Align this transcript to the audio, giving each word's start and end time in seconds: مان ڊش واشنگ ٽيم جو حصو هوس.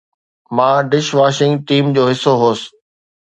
مان 0.55 0.75
ڊش 0.91 1.07
واشنگ 1.19 1.53
ٽيم 1.67 1.85
جو 1.95 2.03
حصو 2.11 2.33
هوس. 2.41 2.61